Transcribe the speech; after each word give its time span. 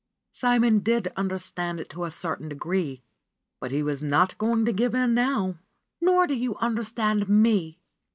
Simon 0.31 0.79
did 0.79 1.13
understand 1.15 1.79
it 1.79 1.87
to 1.91 2.05
a 2.05 2.09
certain 2.09 2.49
degree, 2.49 3.03
but 3.59 3.69
he 3.69 3.83
was 3.83 4.01
not 4.01 4.35
going 4.39 4.65
to 4.65 4.73
give 4.73 4.95
in 4.95 5.13
now. 5.13 5.59
''Nor 6.01 6.27
do 6.27 6.33
you 6.33 6.55
understand 6.55 7.29
me!" 7.29 7.77